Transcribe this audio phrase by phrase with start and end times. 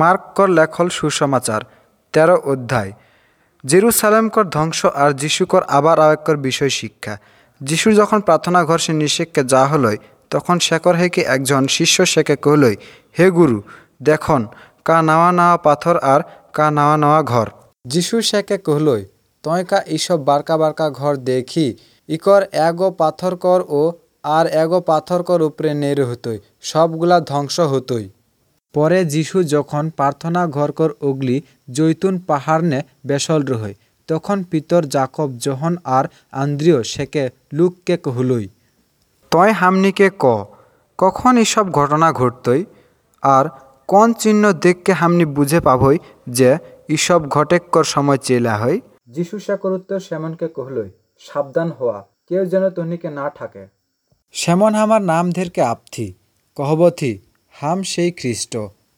[0.00, 1.60] মার্কর লেখল সুসমাচার,
[2.14, 2.92] তেরো অধ্যায়।
[3.64, 7.14] জেরুসালেমকর ধ্বংস আর যিশুকর আবার আরেকর বিষয় শিক্ষা।
[7.60, 9.96] যিশু যখন প্রার্থনা ঘর সে নিষেককে যা হলই
[10.30, 12.76] তখন শেখর হেকে একজন শিষ্য শেখে কহলই
[13.18, 13.58] হে গুরু,
[14.02, 14.42] দেখুন,
[14.84, 16.20] কা নাওয়া নাওয়া পাথর আর
[16.56, 17.46] কা নাওয়া নাওয়া ঘর।
[17.84, 19.02] যিশু শেখে কহলই
[19.44, 21.66] তয় কা এইসব বারকা বারকা ঘর দেখি,
[22.08, 23.82] ইকর এগো পাথর কর ও
[24.36, 26.38] আর এগো পাথর কর উপরে নেড়ে হতোই
[26.70, 28.06] সবগুলা ধ্বংস হতোই।
[28.74, 31.36] পরে যিশু যখন প্রার্থনা ঘরকর ওগলি
[31.70, 33.74] জৈতুন পাহাড় নে বেসল রহই
[34.08, 38.46] তখন পিতর জাকব জহন আর আন্দ্রিয় সেকে লুককে কহলই।
[39.32, 40.24] তয় হামনিকে ক
[40.98, 42.62] কখন এসব ঘটনা ঘটতই
[43.22, 43.44] আর
[43.88, 45.96] কোন চিহ্ন দেখকে হামনি বুঝে পাবই
[46.28, 46.50] যে
[46.88, 48.78] ইসব ঘটেক্কর সময় চেলা হয়?
[49.08, 53.62] যিশু শেখর উত্তর সেমনকে কহলই সাবধান হওয়া কেউ যেন তহনিকে না ঠাকে।
[54.34, 56.06] সেমন হামার নাম ধেরকে আপথি
[56.56, 57.12] কহবথি
[57.54, 58.52] হাম সেই খ্রিস্ট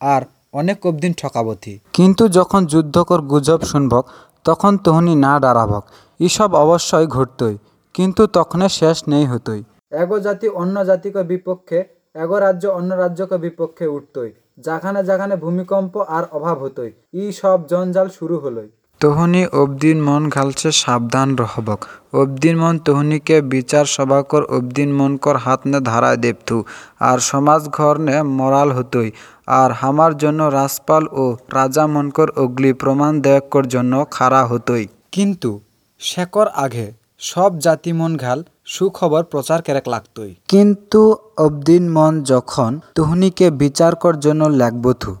[0.00, 4.04] আর অনেক অবদিন ঠকাবথি কিন্তু যখন যুদ্ধকর গুজব শুনবক
[4.44, 5.84] তখন তহনি না ডারাবক
[6.20, 7.56] ইসব অবশ্যই ঘটতই
[7.94, 9.60] কিন্তু তখনে শেষ নেই হতই।
[10.02, 11.78] এগো জাতি অন্য জাতিকে বিপক্ষে
[12.14, 14.30] এগো রাজ্য অন্য রাজ্যকে বিপক্ষে উঠতই।
[14.66, 18.68] যেখানে যেখানে ভূমিকম্প আর অভাব হতই ই সব জঞ্জাল শুরু হলই।
[19.00, 21.80] তহনি অবদিন মন ঘালছে সাবধান রহবক।
[22.14, 26.56] অবদিন মন তহনিকে বিচার সভাকর অবদিন মন কর হাত নে ধারায় দেবথু।
[27.00, 29.10] আর সমাজ ঘর নে মরাল হতই।
[29.46, 35.60] আর হামার জন্য রাজপাল ও রাজা মনকর অগ্লি প্রমাণ দেয়কর জন্য খাড়া হতই। কিন্তু
[36.00, 36.86] শেকর আগে
[37.18, 44.14] সব জাতি মন ঘাল সুখবর প্রচার কেরেক লাগতই। কিন্তু অবদিন মন যখন তুহনিকে বিচার কর
[44.20, 45.16] জন্য লাগবথু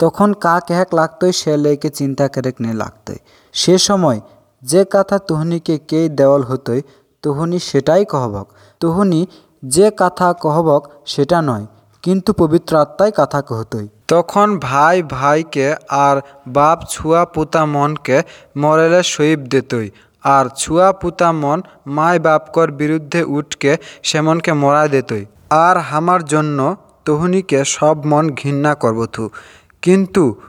[0.00, 2.24] তখন কা কেহেক লাগতই, সে লেকে চিন্তা
[2.60, 3.18] নে লাগতই।
[3.54, 4.18] সে সময়
[4.62, 6.80] যে কথা তুহনিকে কে দেওয়াল হতই,
[7.24, 8.46] তুহনি সেটাই কহবক।
[8.80, 9.20] তুহনি
[9.64, 11.66] যে কথা কহবক সেটা নয়,
[12.04, 15.66] কিন্তু পবিত্র আত্মাই কথা কহতই। তখন ভাই ভাইকে
[16.06, 16.16] আর
[16.48, 18.18] বাপ ছুয়া পুতা মনকে
[18.56, 19.88] মরেলে সইব দিতই,
[20.24, 21.58] আর ছুয়া পুতা মন
[21.96, 23.72] মায় বাপকর বিরুদ্ধে উঠকে
[24.02, 25.24] সেমনকে মরা দিতই।
[25.66, 26.58] আর হামার জন্য
[27.06, 29.24] তহনিকে সব মন ঘৃণা করবথু।
[29.88, 30.40] কিন্তু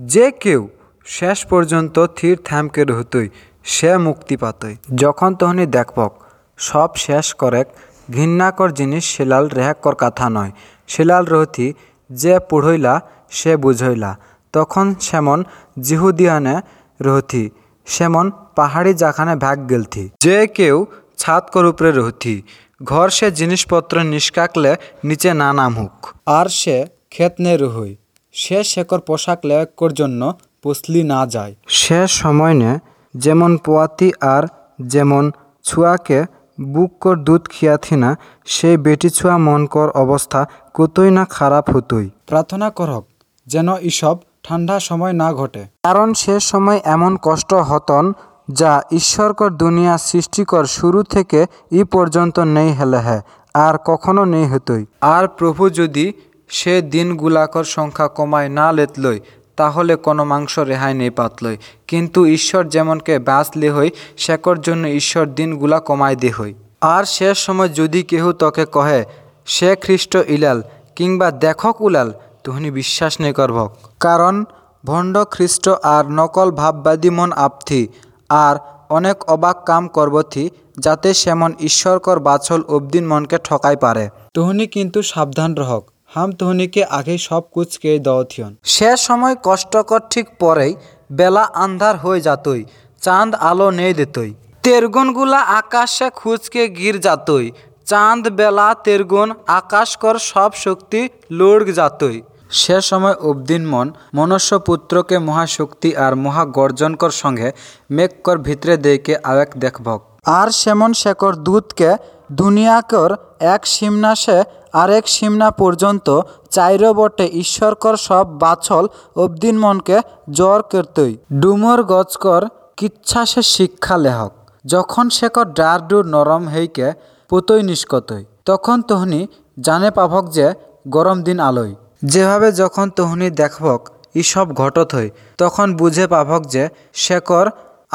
[0.00, 0.68] যে কেউ
[1.06, 3.28] শেষ পর্যন্ত থির থ্যামকে রহতই,
[3.64, 6.12] সে মুক্তি পাতই। যখন তহনি দেখবক
[6.56, 7.66] সব শেষ করেক,
[8.12, 10.50] ঘৃণাকর জিনিস শিলাল রেহাকর কথা নয়।
[10.88, 11.74] শিলাল রহতি
[12.12, 14.18] যে পড়ইলা, সে বুঝইলা।
[14.52, 15.44] তখন সেমন
[15.80, 16.60] জিহুদিয়ানে
[17.02, 17.50] রহতি,
[17.86, 20.86] সেমন পাহাড়ি জাখানে ভাগ গেলথি যে কেউ
[21.16, 22.42] ছাদকর উপরে রহতি,
[22.84, 27.96] ঘর সে জিনিসপত্র নিষ্কাকলে নিচে না নামুক। আর সে ক্ষেত নে রহই।
[28.36, 30.20] সে শেকর পোশাক লেয়কর জন্য
[30.62, 32.72] পসলি না যায়। সে সময় নে
[33.14, 34.42] যেমন পোয়াতি আর
[34.86, 35.24] যেমন
[35.64, 36.18] ছুয়াকে
[36.58, 38.10] বুক কর দুধ খিয়াথি না
[38.46, 40.40] সেই বেটি ছুয়া মনকর অবস্থা
[40.74, 43.04] কতই না খারাপ হতই। প্রার্থনা করক
[43.46, 48.04] যেন ইসব ঠান্ডা সময় না ঘটে। কারণ সে সময় এমন কষ্ট হতন
[48.52, 51.40] যা ঈশ্বরকর দুনিয়া সৃষ্টিকর শুরু থেকে
[51.72, 53.22] ই পর্যন্ত নেই হেলে হ্যাঁ
[53.54, 56.06] আর কখনো নেই হতই। আর প্রভু যদি
[56.48, 59.20] সে দিনগুলাকর সংখ্যা কমায় না লেতলই,
[59.56, 65.80] তাহলে কোনো মাংস রেহাই নেই পাতলই। কিন্তু ঈশ্বর যেমনকে বাঁচ হই সেকর জন্য ঈশ্বর দিনগুলা
[65.80, 69.04] কমায় দে হই। আর শেষ সময় যদি কেহ তোকে কহে,
[69.46, 70.62] সে খ্রিস্ট ইলাল
[70.96, 72.12] কিংবা দেখক উলাল,
[72.44, 74.44] তুহনি বিশ্বাস নেই করবক। কারণ
[74.84, 77.88] ভণ্ড খ্রিস্ট আর নকল ভাববাদী মন আপথি,
[78.28, 78.56] আর
[78.90, 85.54] অনেক অবাক কাম করবথি যাতে সেমন ঈশ্বরকর বাছল অবদিন মনকে ঠকাই পারে। তুহনি কিন্তু সাবধান
[85.54, 90.72] রহক। হাম তুহনিকে আগে সব কুচকে দওথিয়ন সে সময় কষ্টকর ঠিক পরেই
[91.10, 92.60] বেলা আন্ধার হয়ে যাতই,
[93.02, 94.30] চাঁদ আলো নেই দিতই।
[94.64, 97.46] তেরগুনগুলা আকাশে খুঁজকে গির যাতই,
[97.86, 99.28] চাঁদ বেলা তেরগুন
[99.60, 101.00] আকাশকর সব শক্তি
[101.30, 102.16] লড় যাতই।
[102.60, 107.48] সে সময় অবদিন মন মনুষ্যপুত্রকে মহাশক্তি আর মহাগর্জনকর সঙ্গে
[107.90, 110.00] মেঘকর ভিতরে দেইকে আবেক দেখভক।
[110.38, 111.90] আর সেমন শেকর দূতকে
[112.32, 113.10] দুনিয়াকর
[113.54, 114.38] এক সিমনাসে
[114.80, 116.08] আরেক সিমনা পর্যন্ত
[116.54, 118.84] চাইর বটে ঈশ্বরকর সব বাছল
[119.22, 119.96] অবদিন মনকে
[120.36, 122.42] জ্বর করতই। ডুমর গজকর
[122.78, 124.32] কিচ্ছাসে শিক্ষা লেহক।
[124.64, 126.88] যখন শেকর ডার ডুর নরম হইকে
[127.30, 129.20] পুতই নিষ্কতই, তখন তহনি
[129.66, 130.46] জানে পাভক যে
[130.94, 131.72] গরম দিন আলোয়
[132.04, 133.80] যেভাবে যখন তহনি দেখবক
[134.22, 135.08] ইসব ঘটত হই
[135.38, 136.64] তখন বুঝে পাভক যে
[137.04, 137.46] শেকর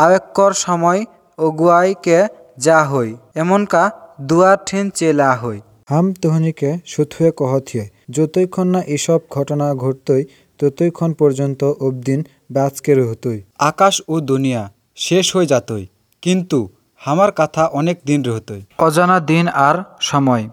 [0.03, 1.00] আবেক্কর সময়
[1.38, 2.19] অগুয়াইকে
[2.65, 3.83] যা হই, এমনকা
[4.29, 5.59] দুয়ার ঠিন চেলা হই।
[5.89, 10.24] হাম তহনিকে সুথুয়ে কহথিয়ে যতইক্ষণ না এসব ঘটনা ঘটতই
[10.60, 12.19] ততইক্ষণ পর্যন্ত অবদিন
[12.51, 14.62] ব্যাচকে রহতই। আকাশ ও দুনিয়া
[14.95, 15.83] শেষ হয়ে যাতই
[16.24, 16.60] কিন্তু
[17.01, 20.44] হামার কথা অনেক দিন রহতই। অজানা দিন আর সময়।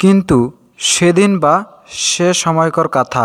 [0.00, 0.38] কিন্তু
[0.78, 1.54] সেদিন বা
[2.04, 3.24] সে সময়কর কথা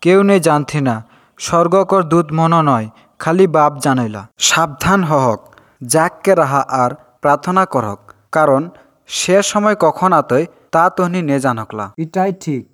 [0.00, 0.96] কেউ নেই জানথি না
[1.38, 2.86] স্বর্গকর দুধ মন নয়
[3.18, 5.40] খালি বাপ জানাইলা। সাবধান হহক
[5.84, 6.90] যাককে রাহা আর
[7.20, 8.00] প্রার্থনা করহক
[8.32, 8.62] কারণ
[9.06, 12.66] সে সময় কখন আতই তা তহনি নে জানকলা। ইটাই ঠিক।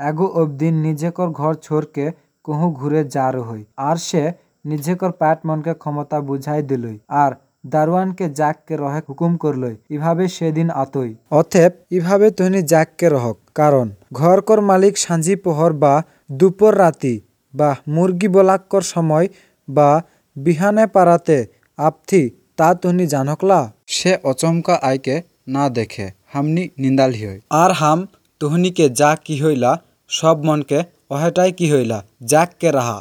[0.00, 2.06] এগো অবদিন নিজেকর ঘর ছোড়কে
[2.44, 4.22] কহু ঘুরে যার হই আর সে
[4.64, 7.32] নিজেকর প্যাট মনকে ক্ষমতা বুঝাই দিলই আর
[7.66, 14.60] দারোয়ানকে জাককে রহে হুকুম করলই ইভাবে সেদিন আতই। অথেব ইভাবে তহনি জাককে রহক কারণ ঘরকর
[14.60, 15.94] মালিক সাঁঝি পোহর বা
[16.32, 17.14] দুপুর রাতি
[17.54, 19.26] বা মুরগি বলাক্কর সময়
[19.68, 19.90] বা
[20.36, 21.38] বিহানে পাড়াতে
[21.78, 22.22] আপথি
[22.56, 23.60] তা তহনি জানকলা?
[23.86, 25.16] সে অচমকা আইকে
[25.48, 27.98] না দেখে। হামনি নিন্দাল হই আর হাম
[28.40, 29.72] তোহনিকে যা কি হইলা,
[30.10, 30.78] সব মনকে
[31.14, 31.98] অহেটাই কি হইলা
[32.30, 32.98] যাককে রাহা।